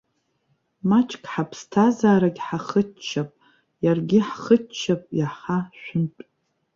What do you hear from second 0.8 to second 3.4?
Маҷк ҳаԥсҭазаарагь ҳахыччап,